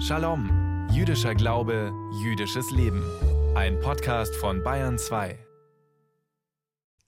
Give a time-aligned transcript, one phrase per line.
[0.00, 3.02] Shalom, jüdischer Glaube, jüdisches Leben.
[3.54, 5.46] Ein Podcast von Bayern 2.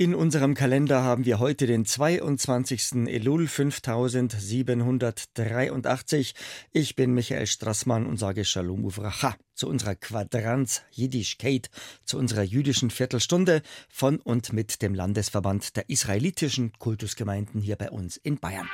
[0.01, 3.09] In unserem Kalender haben wir heute den 22.
[3.09, 6.37] Elul 5783.
[6.73, 11.71] Ich bin Michael Strassmann und sage Shalom Uvracha zu unserer Quadranz Jiddischkeit,
[12.05, 18.17] zu unserer jüdischen Viertelstunde von und mit dem Landesverband der israelitischen Kultusgemeinden hier bei uns
[18.17, 18.69] in Bayern.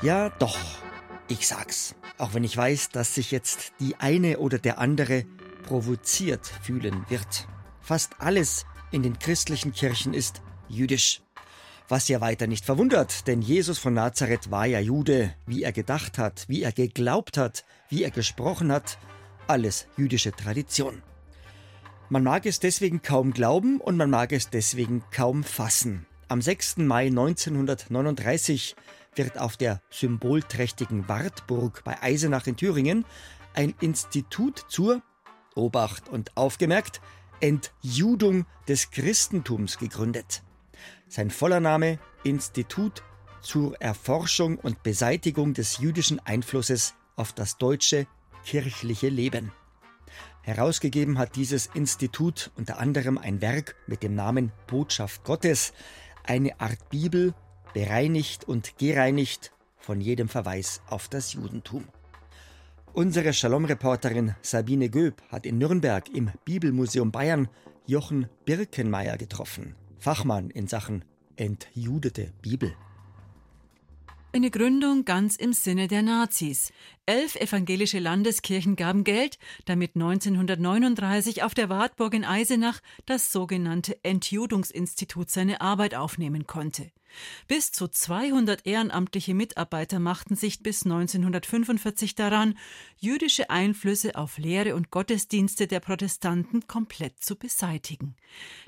[0.00, 0.56] Ja, doch,
[1.26, 1.96] ich sag's.
[2.18, 5.24] Auch wenn ich weiß, dass sich jetzt die eine oder der andere
[5.64, 7.48] provoziert fühlen wird.
[7.80, 11.22] Fast alles in den christlichen Kirchen ist jüdisch.
[11.88, 16.16] Was ja weiter nicht verwundert, denn Jesus von Nazareth war ja Jude, wie er gedacht
[16.16, 18.98] hat, wie er geglaubt hat, wie er gesprochen hat,
[19.48, 21.02] alles jüdische Tradition.
[22.08, 26.06] Man mag es deswegen kaum glauben und man mag es deswegen kaum fassen.
[26.30, 26.76] Am 6.
[26.78, 28.76] Mai 1939
[29.14, 33.06] wird auf der symbolträchtigen Wartburg bei Eisenach in Thüringen
[33.54, 35.00] ein Institut zur
[35.54, 37.00] Obacht und aufgemerkt,
[37.40, 40.42] Entjudung des Christentums gegründet.
[41.08, 43.02] Sein voller Name Institut
[43.40, 48.06] zur Erforschung und Beseitigung des jüdischen Einflusses auf das deutsche
[48.44, 49.50] kirchliche Leben.
[50.42, 55.72] Herausgegeben hat dieses Institut unter anderem ein Werk mit dem Namen Botschaft Gottes,
[56.24, 57.34] eine Art Bibel,
[57.74, 61.84] bereinigt und gereinigt von jedem Verweis auf das Judentum.
[62.92, 67.48] Unsere Shalom-Reporterin Sabine Göb hat in Nürnberg im Bibelmuseum Bayern
[67.86, 71.04] Jochen Birkenmeier getroffen, Fachmann in Sachen
[71.36, 72.74] entjudete Bibel.
[74.32, 76.72] Eine Gründung ganz im Sinne der Nazis.
[77.08, 85.30] Elf evangelische Landeskirchen gaben Geld, damit 1939 auf der Wartburg in Eisenach das sogenannte Entjudungsinstitut
[85.30, 86.90] seine Arbeit aufnehmen konnte.
[87.46, 92.56] Bis zu 200 ehrenamtliche Mitarbeiter machten sich bis 1945 daran,
[92.98, 98.16] jüdische Einflüsse auf Lehre und Gottesdienste der Protestanten komplett zu beseitigen.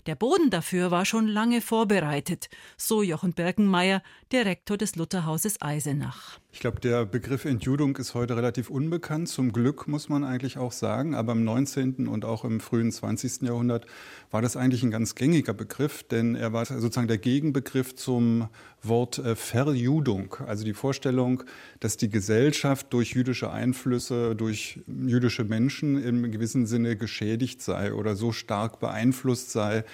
[0.07, 4.03] Der Boden dafür war schon lange vorbereitet, so Jochen Birkenmeier,
[4.33, 6.39] Direktor des Lutherhauses Eisenach.
[6.53, 9.29] Ich glaube, der Begriff Entjudung ist heute relativ unbekannt.
[9.29, 11.15] Zum Glück muss man eigentlich auch sagen.
[11.15, 12.09] Aber im 19.
[12.09, 13.43] und auch im frühen 20.
[13.43, 13.87] Jahrhundert
[14.31, 18.49] war das eigentlich ein ganz gängiger Begriff, denn er war sozusagen der Gegenbegriff zum
[18.83, 20.37] Wort äh, Verjudung.
[20.47, 21.43] Also die Vorstellung,
[21.81, 28.17] dass die Gesellschaft durch jüdische Einflüsse, durch jüdische Menschen im gewissen Sinne geschädigt sei oder
[28.17, 29.85] so stark beeinflusst sei,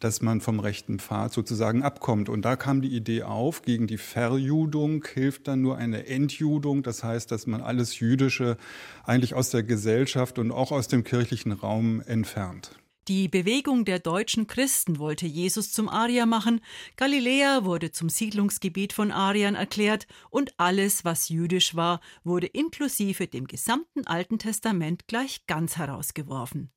[0.00, 2.28] dass man vom rechten Pfad sozusagen abkommt.
[2.28, 6.82] Und da kam die Idee auf, gegen die Verjudung hilft dann nur eine Entjudung.
[6.82, 8.56] Das heißt, dass man alles Jüdische
[9.04, 12.72] eigentlich aus der Gesellschaft und auch aus dem kirchlichen Raum entfernt.
[13.08, 16.60] Die Bewegung der deutschen Christen wollte Jesus zum Arier machen,
[16.96, 23.46] Galiläa wurde zum Siedlungsgebiet von Ariern erklärt und alles, was jüdisch war, wurde inklusive dem
[23.46, 26.72] gesamten Alten Testament gleich ganz herausgeworfen.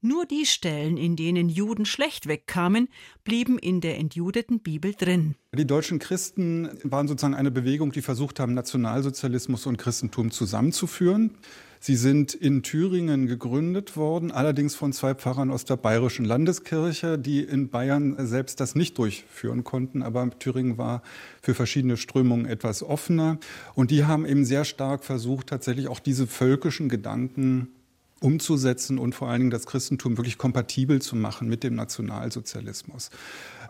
[0.00, 2.88] Nur die Stellen, in denen Juden schlecht wegkamen,
[3.22, 5.34] blieben in der entjudeten Bibel drin.
[5.52, 11.36] Die deutschen Christen waren sozusagen eine Bewegung, die versucht haben, Nationalsozialismus und Christentum zusammenzuführen.
[11.86, 17.42] Sie sind in Thüringen gegründet worden, allerdings von zwei Pfarrern aus der Bayerischen Landeskirche, die
[17.42, 20.02] in Bayern selbst das nicht durchführen konnten.
[20.02, 21.02] Aber Thüringen war
[21.42, 23.36] für verschiedene Strömungen etwas offener.
[23.74, 27.68] Und die haben eben sehr stark versucht, tatsächlich auch diese völkischen Gedanken
[28.24, 33.10] umzusetzen und vor allen Dingen das Christentum wirklich kompatibel zu machen mit dem Nationalsozialismus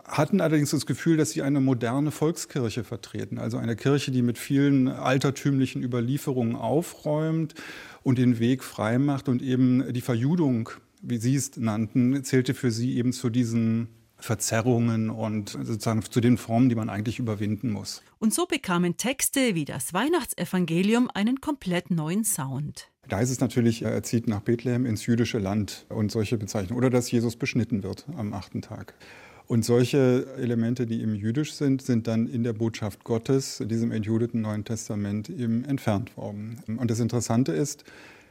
[0.07, 4.37] hatten allerdings das Gefühl, dass sie eine moderne Volkskirche vertreten, also eine Kirche, die mit
[4.37, 7.55] vielen altertümlichen Überlieferungen aufräumt
[8.03, 10.69] und den Weg frei macht und eben die Verjudung,
[11.01, 16.37] wie Sie es nannten, zählte für sie eben zu diesen Verzerrungen und sozusagen zu den
[16.37, 18.01] Formen, die man eigentlich überwinden muss.
[18.17, 22.89] Und so bekamen Texte wie das Weihnachtsevangelium einen komplett neuen Sound.
[23.09, 26.77] Da heißt es natürlich, er zieht nach Bethlehem ins jüdische Land und solche Bezeichnungen.
[26.77, 28.93] Oder dass Jesus beschnitten wird am achten Tag.
[29.47, 33.91] Und solche Elemente, die eben jüdisch sind, sind dann in der Botschaft Gottes, in diesem
[33.91, 36.59] entjudeten Neuen Testament, eben entfernt worden.
[36.65, 37.83] Und das Interessante ist,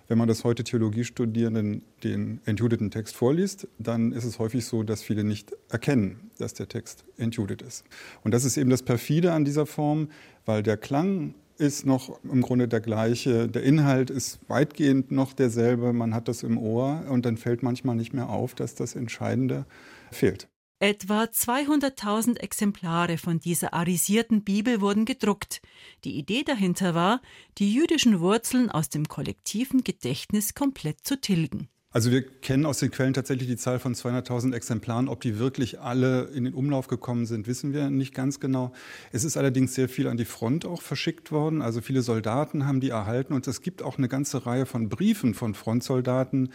[0.09, 5.03] wenn man das heute Theologiestudierenden den entjudeten Text vorliest, dann ist es häufig so, dass
[5.03, 7.85] viele nicht erkennen, dass der Text entjudet ist.
[8.23, 10.09] Und das ist eben das Perfide an dieser Form,
[10.45, 15.93] weil der Klang ist noch im Grunde der gleiche, der Inhalt ist weitgehend noch derselbe,
[15.93, 19.67] man hat das im Ohr und dann fällt manchmal nicht mehr auf, dass das Entscheidende
[20.11, 20.49] fehlt.
[20.81, 25.63] Etwa 200.000 Exemplare von dieser arisierten Bibel wurden gedruckt.
[26.05, 27.23] Die Idee dahinter war,
[27.59, 31.69] die jüdischen Wurzeln aus dem kollektiven Gedächtnis komplett zu tilgen.
[31.95, 35.07] Also wir kennen aus den Quellen tatsächlich die Zahl von 200.000 Exemplaren.
[35.09, 38.73] Ob die wirklich alle in den Umlauf gekommen sind, wissen wir nicht ganz genau.
[39.13, 41.63] Es ist allerdings sehr viel an die Front auch verschickt worden.
[41.63, 45.35] Also viele Soldaten haben die erhalten und es gibt auch eine ganze Reihe von Briefen
[45.35, 46.51] von Frontsoldaten,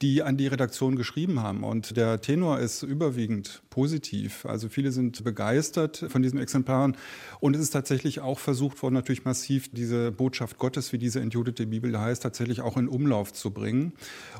[0.00, 1.64] die an die Redaktion geschrieben haben.
[1.64, 4.46] Und der Tenor ist überwiegend positiv.
[4.46, 6.96] Also viele sind begeistert von diesen Exemplaren.
[7.40, 11.66] Und es ist tatsächlich auch versucht worden, natürlich massiv diese Botschaft Gottes, wie diese entjudete
[11.66, 13.92] Bibel heißt, tatsächlich auch in Umlauf zu bringen.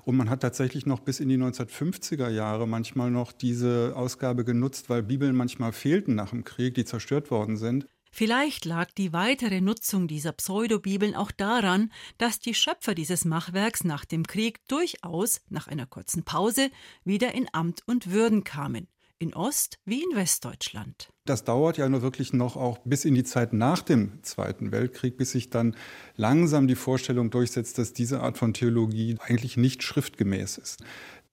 [0.05, 4.91] Und man hat tatsächlich noch bis in die 1950er Jahre manchmal noch diese Ausgabe genutzt,
[4.91, 7.87] weil Bibeln manchmal fehlten nach dem Krieg, die zerstört worden sind.
[8.11, 14.05] Vielleicht lag die weitere Nutzung dieser Pseudobibeln auch daran, dass die Schöpfer dieses Machwerks nach
[14.05, 16.69] dem Krieg durchaus, nach einer kurzen Pause,
[17.05, 18.87] wieder in Amt und Würden kamen
[19.25, 21.09] in Ost- wie in Westdeutschland.
[21.25, 25.17] Das dauert ja nur wirklich noch auch bis in die Zeit nach dem Zweiten Weltkrieg,
[25.17, 25.75] bis sich dann
[26.17, 30.85] langsam die Vorstellung durchsetzt, dass diese Art von Theologie eigentlich nicht schriftgemäß ist.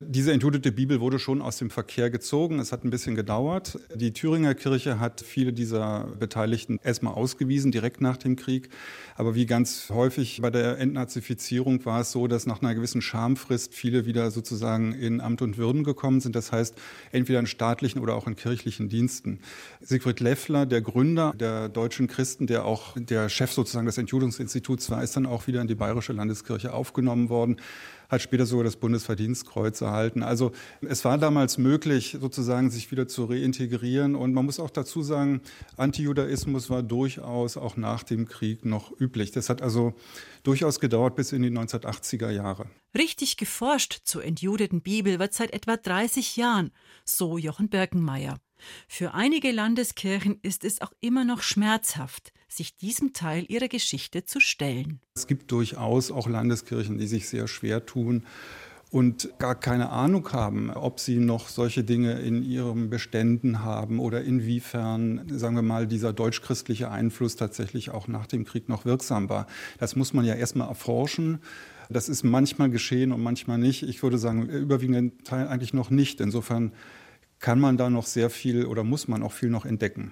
[0.03, 2.57] Diese entjudete Bibel wurde schon aus dem Verkehr gezogen.
[2.57, 3.77] Es hat ein bisschen gedauert.
[3.93, 8.69] Die Thüringer Kirche hat viele dieser Beteiligten erstmal ausgewiesen, direkt nach dem Krieg.
[9.15, 13.75] Aber wie ganz häufig bei der Entnazifizierung war es so, dass nach einer gewissen Schamfrist
[13.75, 16.35] viele wieder sozusagen in Amt und Würden gekommen sind.
[16.35, 16.73] Das heißt,
[17.11, 19.39] entweder in staatlichen oder auch in kirchlichen Diensten.
[19.81, 25.03] Siegfried Leffler, der Gründer der deutschen Christen, der auch der Chef sozusagen des Entjudungsinstituts war,
[25.03, 27.57] ist dann auch wieder in die Bayerische Landeskirche aufgenommen worden
[28.11, 30.21] hat später sogar das Bundesverdienstkreuz erhalten.
[30.21, 34.15] Also es war damals möglich, sozusagen sich wieder zu reintegrieren.
[34.15, 35.41] Und man muss auch dazu sagen,
[35.77, 39.31] Antijudaismus war durchaus auch nach dem Krieg noch üblich.
[39.31, 39.93] Das hat also
[40.43, 42.65] durchaus gedauert bis in die 1980er Jahre.
[42.97, 46.71] Richtig geforscht zur entjudeten Bibel wird seit etwa 30 Jahren,
[47.05, 48.39] so Jochen Birkenmeier.
[48.87, 54.39] Für einige Landeskirchen ist es auch immer noch schmerzhaft, sich diesem Teil ihrer Geschichte zu
[54.39, 54.99] stellen.
[55.15, 58.23] Es gibt durchaus auch Landeskirchen, die sich sehr schwer tun
[58.91, 64.21] und gar keine Ahnung haben, ob sie noch solche Dinge in ihren Beständen haben oder
[64.21, 69.47] inwiefern, sagen wir mal, dieser deutsch-christliche Einfluss tatsächlich auch nach dem Krieg noch wirksam war.
[69.79, 71.39] Das muss man ja erstmal erforschen.
[71.89, 73.83] Das ist manchmal geschehen und manchmal nicht.
[73.83, 76.19] Ich würde sagen, überwiegenden Teil eigentlich noch nicht.
[76.19, 76.73] Insofern
[77.39, 80.11] kann man da noch sehr viel oder muss man auch viel noch entdecken.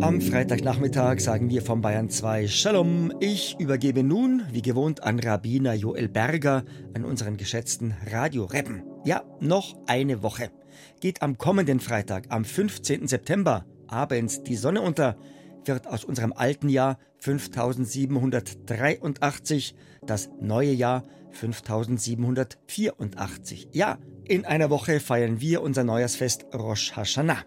[0.00, 3.12] Am Freitagnachmittag sagen wir von Bayern 2 Shalom.
[3.18, 6.62] Ich übergebe nun, wie gewohnt, an Rabbiner Joel Berger,
[6.94, 8.84] an unseren geschätzten Radio Reppen.
[9.04, 10.52] Ja, noch eine Woche.
[11.00, 13.08] Geht am kommenden Freitag, am 15.
[13.08, 15.16] September, abends die Sonne unter,
[15.64, 19.74] wird aus unserem alten Jahr 5783
[20.06, 21.02] das neue Jahr
[21.32, 23.70] 5784.
[23.72, 23.98] Ja,
[24.28, 27.42] in einer Woche feiern wir unser Neujahrsfest Rosh Hashanah.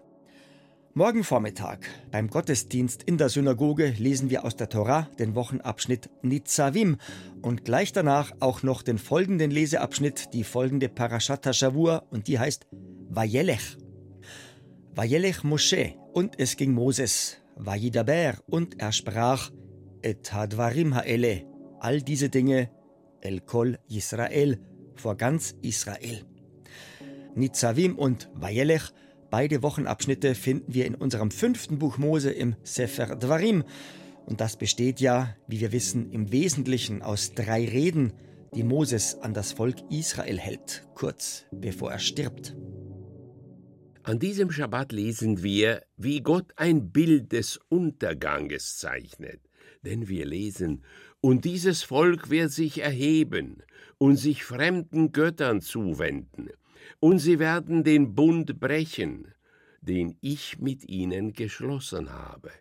[0.94, 6.98] Morgen Vormittag beim Gottesdienst in der Synagoge lesen wir aus der Torah den Wochenabschnitt Nitzavim
[7.40, 12.66] und gleich danach auch noch den folgenden Leseabschnitt, die folgende Parashat Shavua und die heißt
[13.08, 13.78] Vayelech.
[14.94, 19.50] Vayelech Moshe und es ging Moses, Vayidaber und er sprach
[20.02, 21.46] Et hadvarim haele,
[21.80, 22.68] all diese Dinge
[23.22, 24.60] El Kol Yisrael
[24.96, 26.26] vor ganz Israel.
[27.34, 28.92] Nitzavim und Vayelech
[29.32, 33.64] Beide Wochenabschnitte finden wir in unserem fünften Buch Mose im Sefer Dvarim.
[34.26, 38.12] Und das besteht ja, wie wir wissen, im Wesentlichen aus drei Reden,
[38.54, 42.54] die Moses an das Volk Israel hält, kurz bevor er stirbt.
[44.02, 49.40] An diesem Schabbat lesen wir, wie Gott ein Bild des Unterganges zeichnet.
[49.80, 50.84] Denn wir lesen,
[51.22, 53.62] und dieses Volk wird sich erheben
[53.96, 56.50] und sich fremden Göttern zuwenden
[57.02, 59.34] und sie werden den Bund brechen,
[59.80, 62.52] den ich mit ihnen geschlossen habe.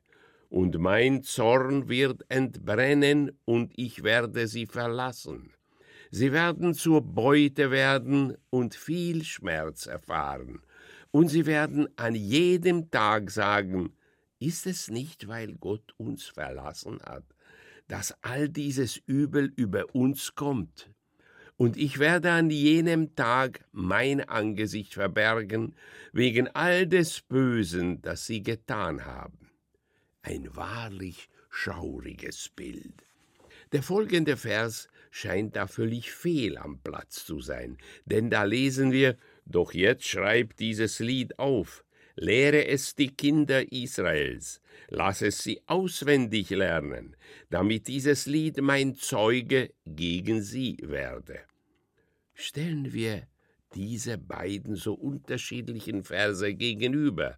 [0.50, 5.54] Und mein Zorn wird entbrennen, und ich werde sie verlassen.
[6.10, 10.64] Sie werden zur Beute werden und viel Schmerz erfahren,
[11.12, 13.94] und sie werden an jedem Tag sagen,
[14.40, 17.26] ist es nicht, weil Gott uns verlassen hat,
[17.88, 20.90] dass all dieses Übel über uns kommt?
[21.62, 25.76] Und ich werde an jenem Tag mein Angesicht verbergen,
[26.12, 29.52] wegen all des Bösen, das sie getan haben.
[30.24, 33.06] Ein wahrlich schauriges Bild.
[33.74, 39.16] Der folgende Vers scheint da völlig fehl am Platz zu sein, denn da lesen wir,
[39.46, 46.50] doch jetzt schreibt dieses Lied auf, lehre es die Kinder Israels, lass es sie auswendig
[46.50, 47.16] lernen,
[47.52, 51.51] damit dieses Lied mein Zeuge gegen sie werde.
[52.44, 53.28] Stellen wir
[53.76, 57.38] diese beiden so unterschiedlichen Verse gegenüber.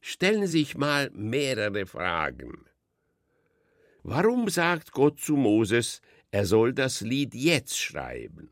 [0.00, 2.64] stellen sich mal mehrere Fragen.
[4.02, 6.00] Warum sagt Gott zu Moses,
[6.30, 8.48] er soll das Lied jetzt schreiben?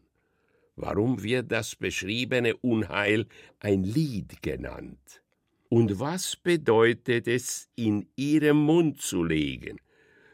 [0.74, 3.26] Warum wird das beschriebene Unheil
[3.58, 5.22] ein Lied genannt?
[5.70, 9.80] Und was bedeutet es, in ihrem Mund zu legen?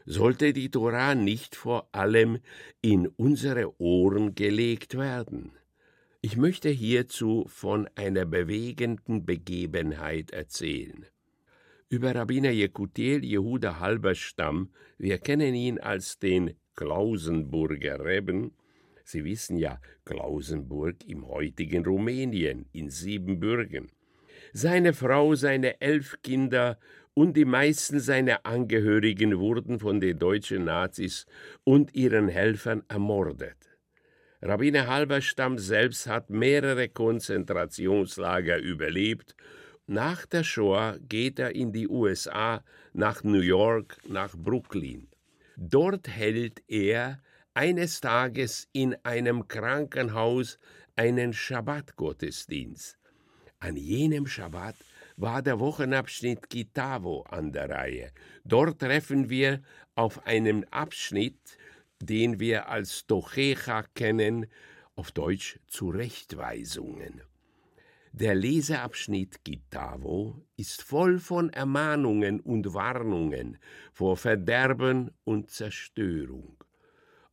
[0.05, 2.39] Sollte die Tora nicht vor allem
[2.81, 5.51] in unsere Ohren gelegt werden?
[6.21, 11.05] Ich möchte hierzu von einer bewegenden Begebenheit erzählen.
[11.89, 18.51] Über Rabbiner Jekutiel Jehuda Halberstam, wir kennen ihn als den Klausenburger Reben,
[19.03, 23.91] Sie wissen ja, Klausenburg im heutigen Rumänien in Siebenbürgen.
[24.53, 26.79] Seine Frau, seine elf Kinder
[27.13, 31.25] und die meisten seiner Angehörigen wurden von den deutschen Nazis
[31.63, 33.57] und ihren Helfern ermordet.
[34.41, 39.35] Rabbiner Halberstam selbst hat mehrere Konzentrationslager überlebt.
[39.87, 45.07] Nach der Shoah geht er in die USA, nach New York, nach Brooklyn.
[45.55, 47.21] Dort hält er
[47.53, 50.57] eines Tages in einem Krankenhaus
[50.95, 52.97] einen Schabbatgottesdienst.
[53.59, 54.75] An jenem Schabbat
[55.17, 58.11] war der Wochenabschnitt Gitavo an der Reihe.
[58.43, 59.61] Dort treffen wir
[59.95, 61.57] auf einen Abschnitt,
[62.01, 64.47] den wir als Tochecha kennen,
[64.95, 67.21] auf Deutsch Zurechtweisungen.
[68.11, 73.57] Der Leseabschnitt Gitavo ist voll von Ermahnungen und Warnungen
[73.91, 76.63] vor Verderben und Zerstörung,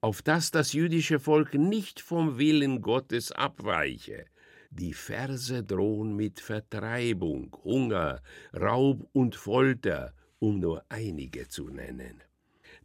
[0.01, 4.25] auf dass das jüdische Volk nicht vom Willen Gottes abweiche.
[4.71, 8.23] Die Verse drohen mit Vertreibung, Hunger,
[8.55, 12.23] Raub und Folter, um nur einige zu nennen.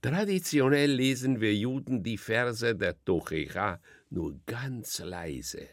[0.01, 5.67] Traditionell lesen wir Juden die Verse der Tochecha nur ganz leise,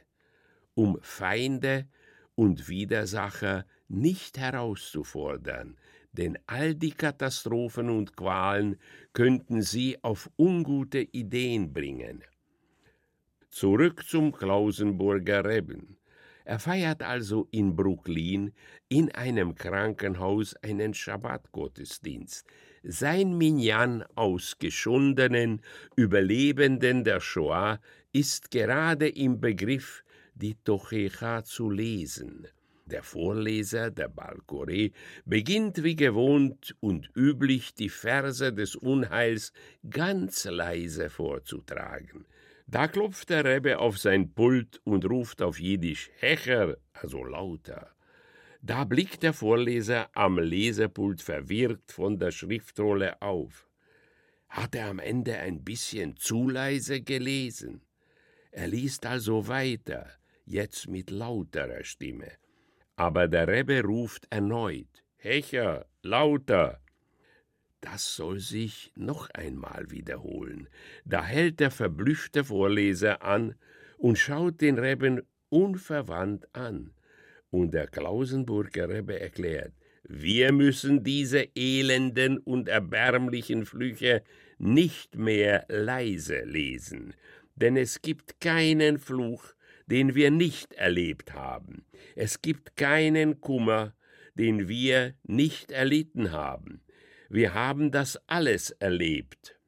[0.75, 1.89] um Feinde
[2.35, 5.79] und Widersacher nicht herauszufordern,
[6.13, 8.77] denn all die Katastrophen und Qualen
[9.15, 12.23] könnten sie auf ungute Ideen bringen.
[13.51, 15.97] Zurück zum Klausenburger Reben.
[16.45, 18.53] Er feiert also in Brooklyn
[18.89, 22.47] in einem Krankenhaus einen Schabbatgottesdienst.
[22.83, 25.63] Sein Minyan aus geschundenen
[25.95, 27.81] Überlebenden der Shoah
[28.13, 32.49] ist gerade im Begriff, die Tochecha zu lesen.
[32.87, 34.91] Der Vorleser, der Balkore,
[35.25, 39.53] beginnt wie gewohnt und üblich die Verse des Unheils
[39.89, 42.27] ganz leise vorzutragen.
[42.67, 47.91] Da klopft der Rebbe auf sein Pult und ruft auf Jiddisch Hecher, also lauter.
[48.61, 53.69] Da blickt der Vorleser am Lesepult verwirrt von der Schriftrolle auf.
[54.49, 57.83] Hat er am Ende ein bisschen zu leise gelesen?
[58.53, 60.11] Er liest also weiter,
[60.45, 62.31] jetzt mit lauterer Stimme.
[62.97, 66.81] Aber der Rebbe ruft erneut: Hecher, lauter!
[67.83, 70.69] Das soll sich noch einmal wiederholen.
[71.05, 73.57] Da hält der verblüffte Vorleser an
[73.99, 76.93] und schaut den Rebben unverwandt an
[77.51, 79.73] und der Klausenburger Rebbe erklärt,
[80.05, 84.23] wir müssen diese elenden und erbärmlichen Flüche
[84.59, 87.15] nicht mehr leise lesen,
[87.57, 89.45] denn es gibt keinen Fluch,
[89.87, 91.85] den wir nicht erlebt haben.
[92.15, 93.93] Es gibt keinen Kummer,
[94.35, 96.81] den wir nicht erlitten haben.
[97.35, 99.59] Wir haben das alles erlebt.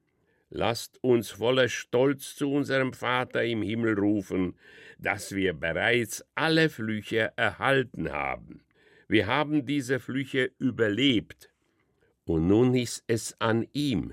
[0.50, 4.54] Lasst uns voller Stolz zu unserem Vater im Himmel rufen,
[4.98, 8.60] dass wir bereits alle Flüche erhalten haben.
[9.08, 11.48] Wir haben diese Flüche überlebt.
[12.26, 14.12] Und nun ist es an ihm,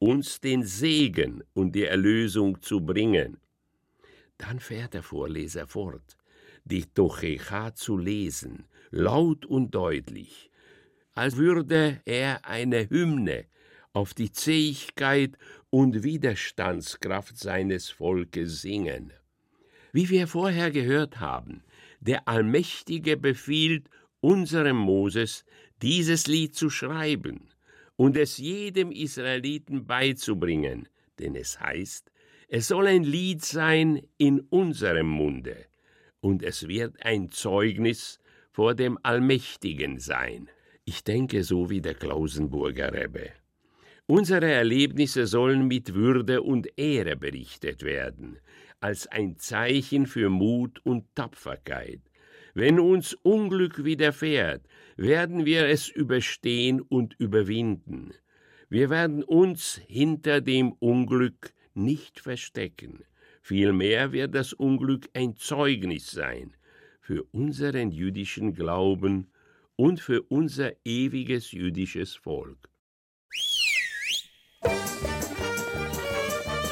[0.00, 3.36] uns den Segen und die Erlösung zu bringen.
[4.38, 6.16] Dann fährt der Vorleser fort,
[6.64, 10.47] die Tochecha zu lesen, laut und deutlich,
[11.18, 13.46] als würde er eine Hymne
[13.92, 15.36] auf die Zähigkeit
[15.68, 19.12] und Widerstandskraft seines Volkes singen.
[19.90, 21.64] Wie wir vorher gehört haben,
[21.98, 25.44] der Allmächtige befiehlt unserem Moses,
[25.82, 27.48] dieses Lied zu schreiben
[27.96, 32.12] und es jedem Israeliten beizubringen, denn es heißt,
[32.46, 35.66] es soll ein Lied sein in unserem Munde,
[36.20, 38.20] und es wird ein Zeugnis
[38.52, 40.48] vor dem Allmächtigen sein.
[40.90, 43.28] Ich denke so wie der Klausenburger Rebbe.
[44.06, 48.38] Unsere Erlebnisse sollen mit Würde und Ehre berichtet werden,
[48.80, 52.00] als ein Zeichen für Mut und Tapferkeit.
[52.54, 54.62] Wenn uns Unglück widerfährt,
[54.96, 58.14] werden wir es überstehen und überwinden.
[58.70, 63.04] Wir werden uns hinter dem Unglück nicht verstecken.
[63.42, 66.54] Vielmehr wird das Unglück ein Zeugnis sein
[67.02, 69.30] für unseren jüdischen Glauben
[69.78, 72.68] und für unser ewiges jüdisches Volk.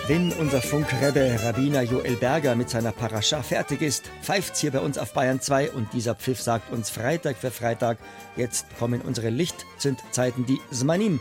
[0.09, 4.99] Wenn unser Funkrebbe Rabbiner Joel Berger mit seiner Parascha fertig ist, pfeift's hier bei uns
[4.99, 7.99] auf Bayern 2 und dieser Pfiff sagt uns Freitag für Freitag,
[8.37, 11.21] jetzt kommen unsere Lichtzündzeiten, die Zmanim,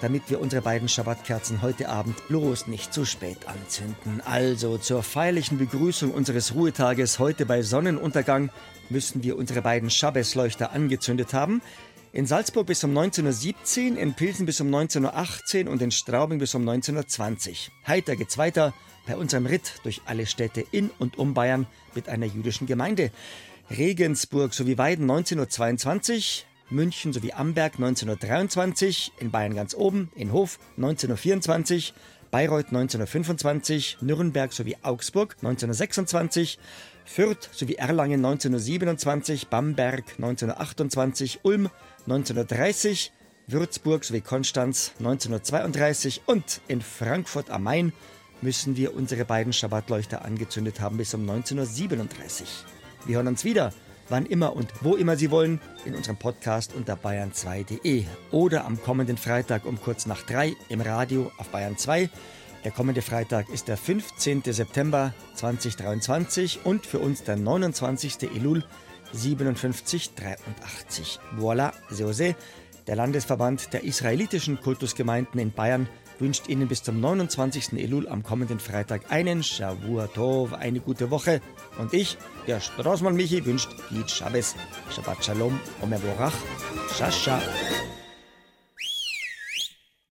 [0.00, 4.20] damit wir unsere beiden Schabbatkerzen heute Abend bloß nicht zu spät anzünden.
[4.24, 8.50] Also zur feierlichen Begrüßung unseres Ruhetages heute bei Sonnenuntergang
[8.88, 11.62] müssen wir unsere beiden Schabbesleuchter angezündet haben.
[12.12, 16.38] In Salzburg bis um 19.17 Uhr, in Pilsen bis um 19.18 Uhr und in Straubing
[16.38, 17.54] bis um 19.20 Uhr.
[17.86, 18.74] Heiter geht's weiter
[19.06, 23.12] bei unserem Ritt durch alle Städte in und um Bayern mit einer jüdischen Gemeinde.
[23.70, 30.58] Regensburg sowie Weiden 19.22 Uhr, München sowie Amberg 1923, in Bayern ganz oben, in Hof
[30.76, 31.94] 1924,
[32.30, 36.58] Bayreuth 1925, Nürnberg sowie Augsburg 1926,
[37.04, 41.70] Fürth sowie Erlangen 1927, Bamberg 1928, Ulm
[42.02, 43.12] 1930,
[43.48, 47.92] Würzburg sowie Konstanz 1932 und in Frankfurt am Main
[48.42, 52.64] müssen wir unsere beiden Schabbatleuchter angezündet haben bis um 1937.
[53.06, 53.72] Wir hören uns wieder,
[54.10, 59.16] wann immer und wo immer Sie wollen, in unserem Podcast unter bayern2.de oder am kommenden
[59.16, 62.10] Freitag um kurz nach drei im Radio auf Bayern 2
[62.64, 64.42] der kommende Freitag ist der 15.
[64.44, 68.34] September 2023 und für uns der 29.
[68.34, 68.64] Elul
[69.14, 71.18] 5783.
[71.38, 72.36] Voilà, Seose.
[72.86, 75.88] Der Landesverband der israelitischen Kultusgemeinden in Bayern
[76.20, 77.72] wünscht Ihnen bis zum 29.
[77.74, 81.40] Elul am kommenden Freitag einen Shavua Tov, eine gute Woche.
[81.78, 84.54] Und ich, der Straßmann Michi, wünscht Yid Shabbos,
[84.90, 86.34] Shabbat Shalom, Omer Borach,
[86.96, 87.40] Shasha.